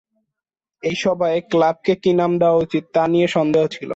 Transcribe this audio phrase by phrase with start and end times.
[0.83, 3.89] এই সভায় ক্লাবকে কি নাম দেওয়া উচিত তা নিয়ে সন্দেহ ছিল।